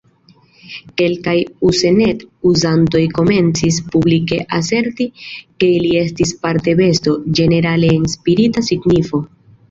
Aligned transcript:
Kelkaj 0.99 1.33
Usenet-uzantoj 1.71 3.01
komencis 3.17 3.77
publike 3.95 4.39
aserti 4.59 5.07
ke 5.65 5.69
ili 5.75 5.91
estis 5.99 6.31
parte 6.47 6.73
besto, 6.81 7.13
ĝenerale 7.41 7.91
en 7.99 8.09
spirita 8.15 8.65
signifo. 8.71 9.21